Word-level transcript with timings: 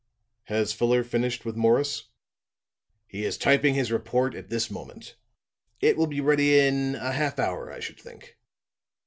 "Has 0.45 0.73
Fuller 0.73 1.03
finished 1.03 1.45
with 1.45 1.55
Morris?" 1.55 2.05
"He 3.05 3.23
is 3.23 3.37
typing 3.37 3.75
his 3.75 3.91
report 3.91 4.33
at 4.33 4.49
this 4.49 4.71
moment. 4.71 5.15
It 5.79 5.95
will 5.95 6.07
be 6.07 6.21
ready 6.21 6.57
in 6.59 6.95
a 6.95 7.11
half 7.11 7.37
hour, 7.37 7.71
I 7.71 7.79
should 7.79 7.99
think." 7.99 8.35